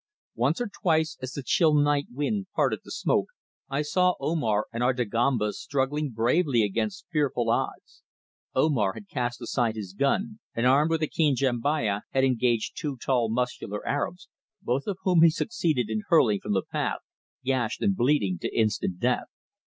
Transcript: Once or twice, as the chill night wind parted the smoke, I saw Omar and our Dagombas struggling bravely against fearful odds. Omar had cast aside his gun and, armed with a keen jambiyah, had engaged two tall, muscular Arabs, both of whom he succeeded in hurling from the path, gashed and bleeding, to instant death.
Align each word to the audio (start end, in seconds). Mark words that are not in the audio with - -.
Once 0.33 0.59
or 0.59 0.67
twice, 0.81 1.15
as 1.21 1.33
the 1.33 1.43
chill 1.43 1.75
night 1.75 2.07
wind 2.11 2.47
parted 2.55 2.79
the 2.83 2.89
smoke, 2.89 3.27
I 3.69 3.83
saw 3.83 4.15
Omar 4.19 4.65
and 4.73 4.81
our 4.81 4.93
Dagombas 4.93 5.59
struggling 5.61 6.09
bravely 6.09 6.63
against 6.63 7.05
fearful 7.11 7.51
odds. 7.51 8.01
Omar 8.55 8.93
had 8.93 9.07
cast 9.07 9.39
aside 9.43 9.75
his 9.75 9.93
gun 9.93 10.39
and, 10.55 10.65
armed 10.65 10.89
with 10.89 11.03
a 11.03 11.07
keen 11.07 11.35
jambiyah, 11.35 12.01
had 12.13 12.23
engaged 12.23 12.75
two 12.75 12.97
tall, 12.97 13.29
muscular 13.29 13.87
Arabs, 13.87 14.27
both 14.59 14.87
of 14.87 14.97
whom 15.03 15.21
he 15.21 15.29
succeeded 15.29 15.87
in 15.87 16.01
hurling 16.07 16.39
from 16.39 16.53
the 16.53 16.63
path, 16.63 17.01
gashed 17.43 17.83
and 17.83 17.95
bleeding, 17.95 18.39
to 18.39 18.51
instant 18.57 18.99
death. 18.99 19.27